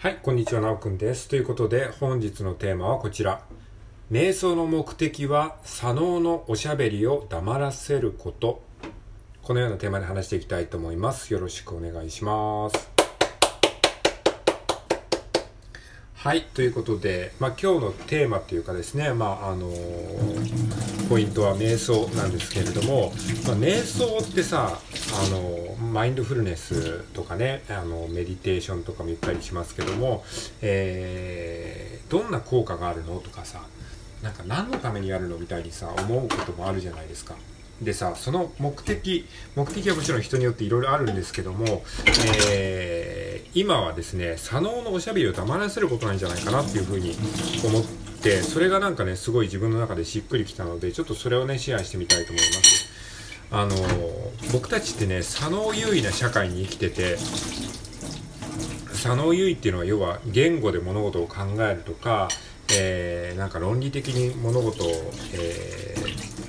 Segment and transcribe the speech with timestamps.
[0.00, 1.28] はい、こんにちは、なおくんです。
[1.28, 3.42] ということで、本日のテーマはこちら。
[4.10, 8.62] 瞑想の目的は、左脳のおしゃべりを黙らせること。
[9.42, 11.30] このようなテーマで話していきたいと思います。
[11.34, 12.90] よろしくお願いします。
[16.14, 23.12] はい、ということで、まあ、今日のテーマっていうかですね、まあ、あのーポイントは瞑想なんですけれども、
[23.44, 30.24] まあ、瞑想ってさ、あのマインドフルネスとかね、あのメディテーションとかも言ったりしますけども、
[30.62, 33.60] えーどんな効果があるのとかさ、
[34.20, 37.34] なんか何のためにやるのみたいにさ、思うこともあるじゃないですか。
[37.82, 41.82] でさ、その目的、目的はもちろん人によっていろいろあるんですけども、
[42.52, 47.16] えー今はですね、左脳のおしゃべりを黙らせることなんじゃないかなっていうふうに
[47.64, 48.09] 思って、
[48.42, 52.90] それがなんかね、すごい自分の中でしっくりきたので、ちょっとそれをね、シェアしてみたいと思います。
[53.52, 53.74] あの
[54.52, 57.16] 僕たちってね、左脳優位な社会に生きてて、
[58.92, 62.28] 左脳優位っていうのは要は言語で物事を考えるとか、
[62.72, 64.88] えーなんか論理的に物事を、
[65.34, 66.00] えー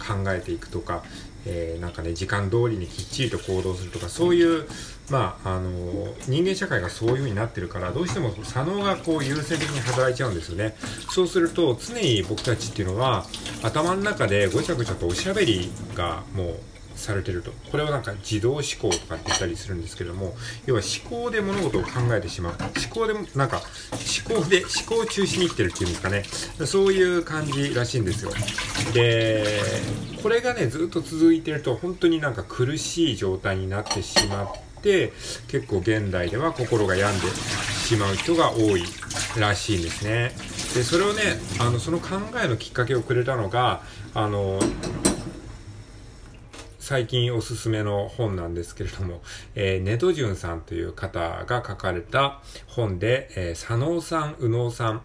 [0.02, 1.03] 考えていくとか、
[1.45, 4.67] えーなんかね時間通りにきっちりと行動するとかそういう
[5.09, 10.75] まああの人間社会がそういう風になってるからどうしても左脳がこう優先的に働いちゃうんですよね。
[11.09, 13.25] そうすると常に僕たちっていうのは
[13.64, 16.59] 頭の中でごちゃごちゃとおしゃべりがもう
[17.02, 17.52] されてると。
[17.72, 20.36] これはなんか自動思考とかって言ったりするんですけども
[20.66, 22.56] 要は思考で物事を考えてしまう。
[22.60, 26.24] 思考でもなんか思考で思考中心に生きてるっていうんですかね。
[26.66, 28.32] そういう感じらしいんですよ。
[28.94, 29.60] で
[30.22, 34.48] これがねずっと続いてると本当になんか苦しい状態になってしまっ
[34.82, 35.14] て
[35.48, 38.84] 結構現代では心が病んでしまう人が多い
[39.40, 40.36] らしいんですね。
[40.76, 41.22] でそれをね
[41.60, 43.82] あのその考えのきっかけをくれたのが
[44.14, 44.60] あの
[46.82, 49.22] 最近おすすめの本なんですけれども、
[49.54, 55.02] えーネトジュンさんという方が書かれた本で、えー左脳さん、右脳さん、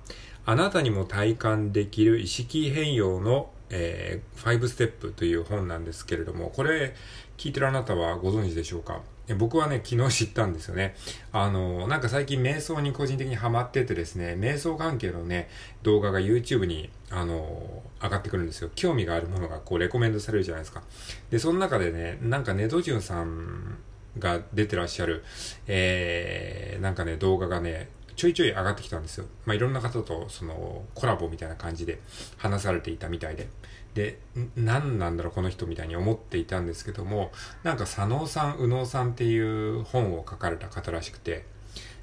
[0.47, 6.94] あなたにも体感できる意識変容の、えー、5ステップという本なんですけれども、これ
[7.37, 9.03] 聞いてるあなたはご存知でしょうか？
[9.34, 10.94] 僕はね、昨日知ったんですよね。
[11.32, 15.48] あの、なんか最近瞑想に個人的にハマっててですね、瞑想関係のね、
[15.82, 18.70] 動画が YouTube に、あの、上がってくるんですよ。
[18.75, 20.82] 興味があるものがこう、レコメンドされるじゃないですか。
[21.31, 23.78] で、その中でね、なんかネドジュンさん
[24.19, 25.25] が出てらっしゃる、
[25.66, 29.26] えー、なんかね、動画がね、ちょいちょい上がってきたんですよ。
[29.44, 32.00] まあ、いろんな方と、その、コラボみたいな感じで
[32.38, 33.48] 話されていたみたいで。
[33.96, 34.18] で、
[34.56, 41.46] 何なんだろう、この人みたいに思っていたんですけども、なんか、左脳さん、右脳さんっていう本を書かれた方らしくて、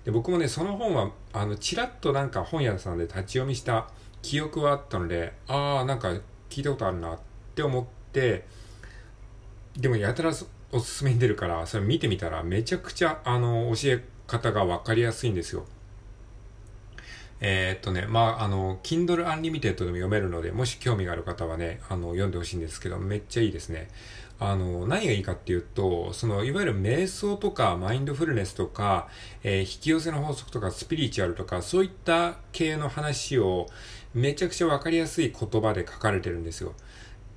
[0.04, 3.88] で、僕もね、その本は、あの、ちらっとなんか本屋さんで立ち読みした
[4.24, 6.16] 記憶はあったので、ああ、なんか
[6.50, 7.20] 聞いたことあるなっ
[7.54, 8.48] て思って、
[9.78, 10.32] でもやたら
[10.72, 15.68] おすすめに出るから、それ見てみたらめちゃくちゃ、あの、教え方がわかりやすいんですよ。
[17.46, 23.90] えーっとね、まあ、あの、Kindle Unlimited でも読めるので、もし興味がある方はね、あの、読んでほしいんですけど、めっちゃいいですね。
[24.40, 29.10] あの、何がいいかっていうと、その、いわゆる瞑想とか、マインドフルネスとか、
[29.44, 33.68] えー引き寄せの法則とか、スピリチュアルとか、そういった系の話を、
[34.14, 36.74] めちゃくちゃわかりやすい言葉で書かれてるんですよ。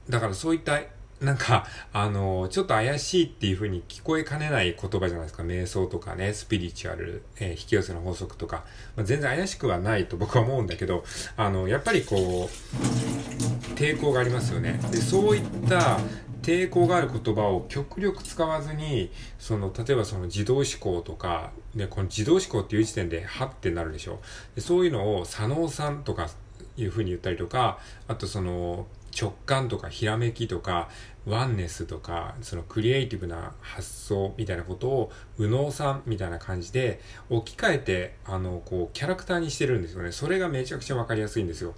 [0.09, 0.81] だからそういった、
[1.21, 5.43] なんか、あの、ちょっと怪しいっていう風に聞こえかねない言葉じゃないですか。
[5.43, 8.65] 瞑想とかね、スピリチュアル、えー引き寄せの法則とか。
[8.97, 11.05] まあ、全然怪しくはないと僕は思うんだけど、
[11.37, 14.79] あの、やっぱりこう、抵抗がありますよね。
[14.91, 15.99] で、そういった
[16.43, 24.21] 抵抗がある言葉を極力使わずに、その、例えばその自動思考とか、ね、この自動思考っていう時点で、はってなるでしょ。
[24.55, 26.29] でそういうのを、左脳さんとか
[26.77, 28.87] いう風に言ったりとか、あとその、
[29.19, 30.89] 直感とかひらめきとか、
[31.27, 40.13] ワンネスとか、そのクリエイティブな発想みたいなことを、右脳さんみたいな感じで置き換えて、あの、こう、キャラクターにしてるんですよね。
[40.13, 41.75] それがめちゃくちゃわかりやすいんですよ。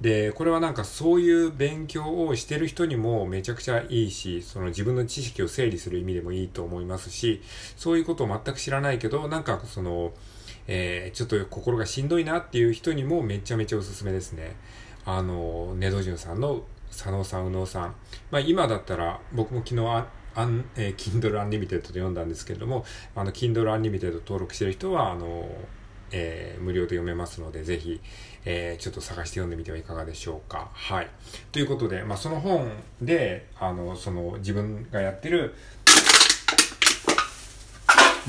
[0.00, 7.42] で、これはなんかそういう勉強をしてる人にもめちゃくちゃいいし、その自分の知識を整理する意味でもいいと思いますし、
[7.76, 10.12] そういうことを全く知らないけど、なんかその、
[10.68, 14.56] えーちょっと心がしんどいなっていう人にもめちゃめちゃおすすめですね。
[15.06, 17.94] あの、ネドジュンさんの佐野さん、右脳さん。
[18.30, 25.48] まあ今だったら、僕も昨日あ、あんえー Kindle Unlimited で読んだんですけれども、あの、Kindle Unlimited 登録してる人は、あの、
[26.12, 28.00] えー無料で読めますので、ぜひ、
[28.44, 30.70] えーちょっと探して読んでみてはいかがでしょうか。
[30.72, 31.08] はい。
[31.52, 32.68] ということで、まあその本
[33.00, 35.54] で、あの、その自分がやってる、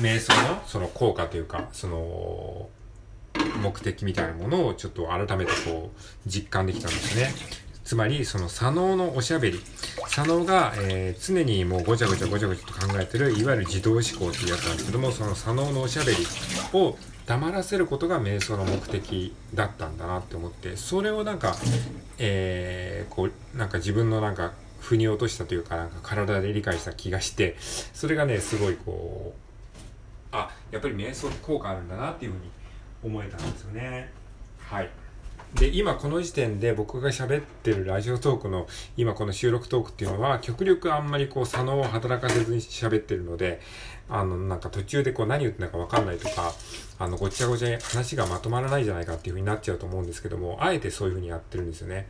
[0.00, 2.68] 瞑想のその効果というか、その、
[3.48, 7.32] 目的みたいなものをちょっと改めてこう実感できたんですね。
[7.84, 9.60] つまり、その左脳のおしゃべり。
[10.08, 16.18] 左脳が、えー常にもうごちゃごちゃごちゃごちゃと考えてる、いわゆる自動思考っていうやつなんですけども、その左脳のおしゃべり
[16.74, 16.98] を、
[17.28, 21.54] 黙らせることが瞑想の目的だったんだなって思ってそれをなんか、
[22.16, 29.38] えー、こうなんか自分のなんか腑に落としたというかなんか体で理解した気がしてそれがねすごいこう
[30.32, 32.50] あやっぱり瞑想効果あるんだなっていうふうに
[33.02, 34.10] 思えたんですよね。
[34.58, 34.90] はい。
[35.54, 38.66] で今この時点で僕が喋ってるラジオトークの
[38.98, 43.60] 今この収録トークっていうのは極力あんまりこう左脳を働かせずに喋ってるので
[44.10, 46.52] あのなんか途中でこう何言ってんだかわかんないとか
[46.98, 52.06] あのごちゃごちゃに話がまとまらないじゃないかっていう風になっちゃうと思うんですけどもあえてそういう風にやってるんですよね。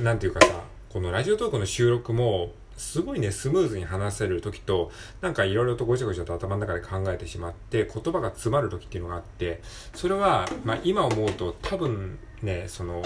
[0.00, 4.90] なんていうかさこのラジオトークの収録もすごいね、スムーズに話せる時と、
[5.20, 9.62] なんかいろいろとごちゃごちゃと頭の中で考えてしまって、言葉が詰まる時っていうのがあって、
[9.94, 13.02] それは、まあ今思うと多分ね、その、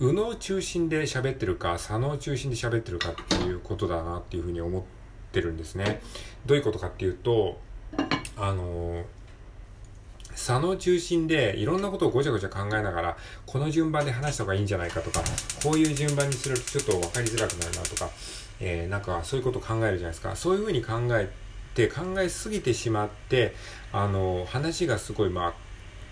[0.00, 4.82] 右脳中心で喋ってるか、左脳中心で喋ってるかっていうことだなっていうふうに思っ
[5.32, 6.00] てるんですね。
[6.46, 7.58] どういうことかっていうと、
[8.36, 9.04] あの
[10.38, 15.20] 左脳中心でいろんなことをごちゃごちゃ考えながら、この順番で話した方がいいんじゃないかとか、
[15.64, 18.08] こういう順番にするとちょっと分かりづらくなるなとか、
[18.60, 20.36] えー、なんかそういうことを考えるじゃないですか。
[20.36, 21.28] そういうふうに考え
[21.74, 23.52] て、考えすぎてしまって、
[23.92, 25.54] あの、話がすごい、まあ、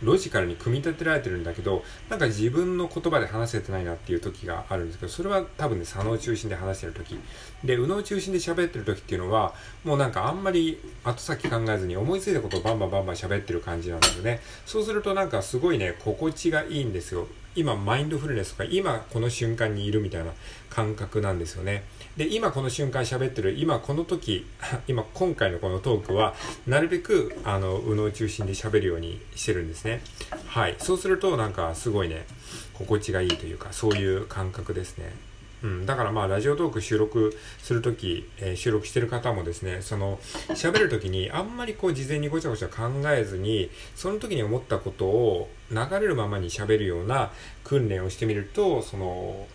[0.03, 7.19] ロジカルに組み立てられてるんだけど、なんか自分の言葉で話せてないなっていう時があるんですけど、それは多分ね、左脳中心で話してる時。
[7.65, 9.55] で、右脳中心で喋ってる時っていうのは、
[9.85, 14.41] もうなんかあんまり後先考えずに思いついたことをバンバンバンバン喋ってる感じなんですよね。
[14.67, 17.27] そうするとなんかすごいね、心地がいいんですよ。
[17.55, 20.33] 今、マインドフルネスとか、今この瞬間にいるみたいな
[20.69, 21.85] 感覚なんですよね。
[22.17, 24.47] で、今この瞬間喋ってる、今この時、
[24.89, 26.35] 今今回のこのトークは、
[26.67, 30.01] なるべく、あの、右脳中心で喋るようにしてるんですね。
[30.47, 30.77] はい。
[30.79, 32.27] そうすると、なんかすごいね、
[32.73, 35.15] 心地がいいというか、そういう感覚ですね。
[35.63, 40.19] うん、だからまあラジオトーク収録するとき、えー、収録してる方もですね、その
[40.51, 47.33] 喋るときにあんまりこう事前にごちゃごちゃ考えずに、その時に思ったことを流れるままに喋るような
[47.65, 49.47] 訓練をしてみると、その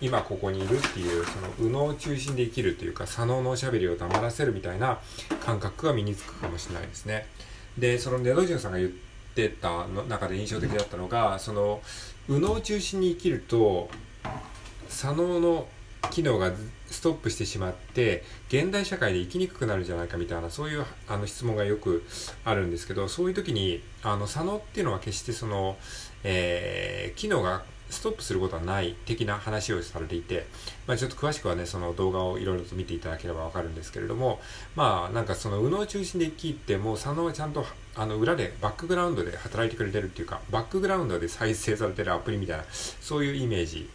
[0.00, 4.98] 今ここにいるっていうその右脳中心で生きるというか左脳のおしゃべりを黙らせるみたいな
[5.44, 7.26] 感覚が身につくかもしれないですね。
[7.78, 8.90] でそのネドジュンさんが言っ
[9.34, 11.80] てたの中で印象的だったのがその
[12.28, 13.88] 右脳中心に生きると
[14.88, 15.68] 左脳の
[16.10, 16.52] 機能が
[16.90, 22.04] ストップしてしまって現代社会で生きにくくなるんじゃないかみたいなそういうあの質問がよく
[22.44, 25.76] あるんですけどそういう時にあの左脳っていうのは決してその、
[26.24, 30.46] えー、機能がストップすることはない的な話をされていて、
[30.86, 34.40] まあ、ちょっと詳しくはね、その動画をいろいろと見ていただければわかるんですけれども、
[34.76, 37.66] まあ、なんかその右脳中心で聞いても、左脳はちゃんと
[37.96, 43.88] あの裏でバックグラウンドで働いてくれてるっていうか、バックグラウンドで再生されてるアプリみたいな、そういうイメージ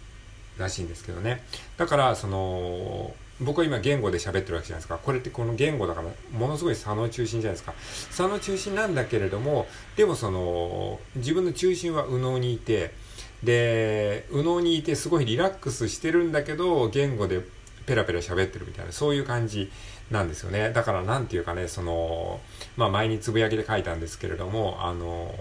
[0.58, 1.44] らしいんですけどね。
[1.78, 4.98] だから、その、僕は今言語で喋ってるわけじゃないですか。
[4.98, 6.08] これってこの言語だから、
[6.38, 7.74] ものすごい左脳中心じゃないですか。
[8.12, 12.94] 左脳中心なんだけれども、でもその、自分の中心は右脳にいて、
[13.44, 17.42] で、右脳にいてすごいリラックスしてるんだけど、言語で
[17.86, 19.72] ペラペラ喋ってるみたいな、そういう感じ
[20.12, 20.72] なんですよね。
[20.72, 22.40] だからなんていうかね、その、
[22.78, 25.34] まあ前につぶやきで書いたんですけれども、あの、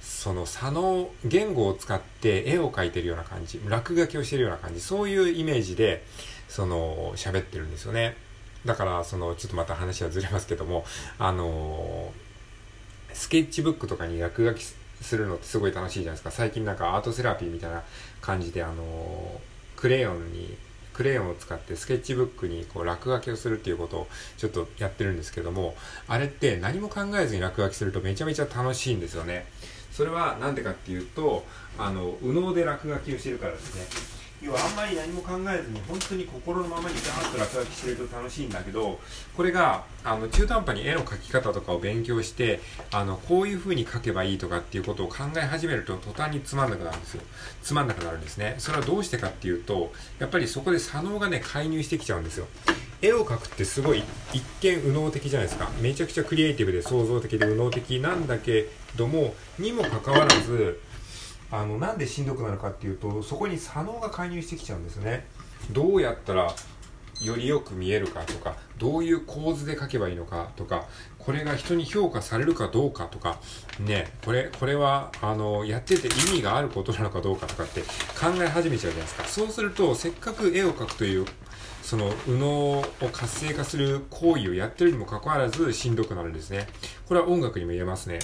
[0.00, 6.04] その左脳、言語を使って絵を描いてるような感じ、落書きをしてるような感じ、そういうイメージで、
[6.48, 8.16] その、喋ってるんですよね。
[8.66, 10.84] だから、その、ちょっとまた話はずれますけども、
[11.18, 12.12] あの、
[13.14, 14.64] スケッチブックとかに落書き
[15.00, 16.30] するのってすごい楽しいじゃないですか。
[16.30, 17.82] 最近なんかアートセラピーみたいな
[18.20, 19.40] 感じで、あの
[19.76, 20.56] クレヨンに、
[20.92, 25.74] クレヨンを使ってスケッチブックにこう落書きをするっていうことをちょっとやってるんですけども、
[26.08, 29.46] あれって何も考えずに落書きするとめちゃめちゃ楽しいんですよね。
[29.90, 31.44] それは何でかっていうと、
[31.78, 34.19] あの、右脳で落書きをしてるからですね。
[34.42, 38.98] 要はあんまり何も考えずに本当に心のままにガーッと落書きしてると楽しいんだけど
[39.36, 47.22] これがあの中途半端に絵の描き方とかを勉強してあのこういう風に描けばいいとかっていうことを考え始めると途端につまんなくなるんですよ。
[47.62, 48.54] つまんなくなるんですね。
[48.58, 52.46] それはどうしてかっていうとやっぱりそこで左脳がね介入してきちゃうんですよ。
[53.02, 55.70] 絵を描くってすごい一見右脳的じゃないですか。
[55.80, 60.80] めちゃくちゃクリエイティブで創造的で右脳的なんだけどもにもかかわらず
[61.50, 65.26] あのなんでしんどくなるかっていうとそこに左脳が介入してきちゃうんですね。
[65.72, 66.54] どうやったら
[67.20, 70.86] よりよく見えるかとかどういう構図で描けばいいのかとか
[71.18, 73.38] これが人に評価されるかどうかとか
[73.78, 79.24] ねこれこれはあのやってて意味があることなのかどうかとかって考え始めちゃうじゃないですか。
[79.24, 81.26] そうするとせっかく絵を描くという
[81.82, 86.68] その右脳を活性化する行為をやってるにもかかわらずしんどくなるんですね。
[87.06, 88.18] これは音楽にも言えますね。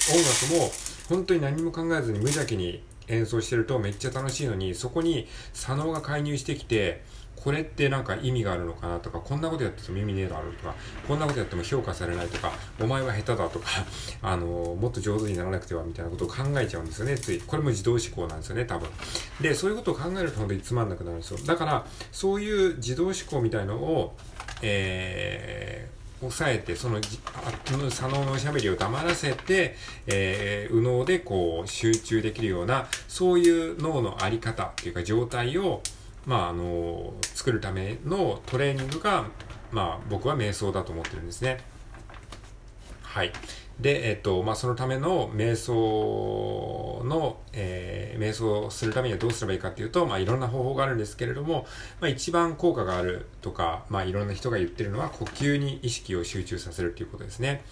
[0.48, 0.72] 音楽も
[1.08, 7.02] 本当に何も考えずに無邪気に演奏してるとめっちゃ楽しいのに、そこに左脳が介入してきて、
[7.36, 10.74] これってなんか意味があるのかなとか、こんなことやってても意味ねえだろうとか、
[11.06, 13.68] こんなことやっても評価されないとか、お前は下手だとか、
[14.20, 17.38] あの、もっと上手にならなくてはみたいなことを考えちゃうんですよね、つい。
[17.38, 18.88] これも自動思考なんですよね、多分。
[19.40, 21.38] で、そういうことを考えると本当につまんなくなるんですよ。
[21.46, 24.16] だから、そういう自動思考みたいのを、
[24.62, 35.82] えー、抑えて、その、左脳のおしゃべりを黙らせて、えー、右脳でこう、集中できるような、そういう脳のあり方っていうか状態を、
[36.24, 39.26] まあ、あの、作るためのトレーニングが、
[39.70, 41.58] まあ、僕は瞑想だと思ってるんですね。
[43.02, 43.32] はい。
[43.80, 45.74] で、えっと、まあ、そのための瞑想
[47.06, 51.66] の、えー、瞑想をするためにはどうすればいいかっていうと、まあ、いろんな方法があるんですけれども、
[52.00, 57.62] まあ、一番効果があるとか、まあ、いろんな人が言ってるのは、呼吸に意識を集中させるっていうことですね。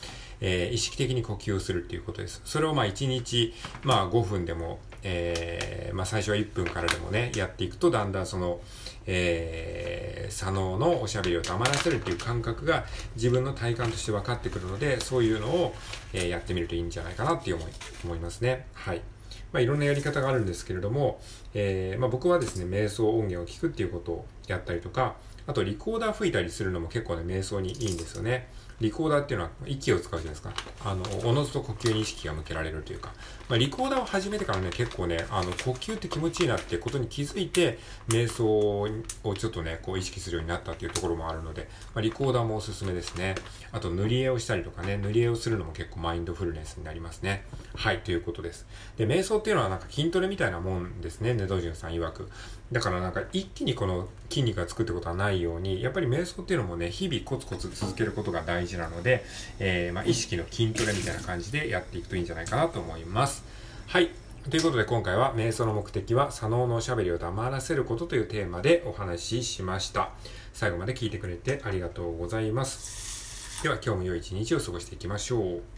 [0.41, 2.43] えー、意識的に呼吸をするっていうことです。
[2.45, 8.61] それをまあ1日、まあ5分でも、えー、まあ最初は1分からでもね、やっていくとだんだんその、
[9.07, 12.85] えー、左脳のおしゃべりを黙らせるっていう感覚が
[13.17, 15.75] 自分の体感として分かってくるので、そういうのを、
[16.13, 17.71] え、やってみるといいんじゃないかなって思い、
[18.05, 18.67] 思いますね。
[18.75, 19.03] はい。
[19.53, 21.21] まあ、いろんなやり方があるんですけれども、
[21.55, 28.49] えー、まあ、僕はですね、瞑想音源を聞くっていうことをやったりとか、あとリコーダー吹いたりするのも結構ね、瞑想にいいんですよね。
[28.85, 30.53] リコーダーっていうのは息を使うじゃないですか。
[30.85, 33.15] あの、おのずと呼吸に意識が向けられるというか、
[33.49, 43.37] まあ、リコーダーを始めてからね、結構ね、あの、呼吸って気持ちいいなってことに気づいて、瞑想をちょっとね、こう意識するようになったっていうところもあるので、まあ、リコーダーもおすすめですね。
[43.73, 47.47] あと、塗り絵をしたりとかね、塗り絵をするのも結構マインドフルネスになりますね。
[47.75, 48.67] はい、ということです。
[48.99, 52.29] で、瞑想っていうのはなんか筋トレみたいなもんですね、ネドジュンさん曰く。
[52.75, 59.25] だからなんか一気にこの筋肉がつくってことはないように、やっぱり瞑想っていうのもね、日々コツコツ続けることが大事なので、
[59.61, 63.45] えー、まあ、意識の筋トレみたいな感じでやっていくといいんじゃないかなと思います。
[63.87, 64.11] はい。
[64.51, 70.11] ということで今回は瞑想の目的は左脳のおしゃべりを黙らせることというテーマでお話ししました。
[70.53, 73.63] 最後まで聞いてくれてありがとうございます。
[73.63, 75.74] では今日も良い一日を過ごしていきましょう。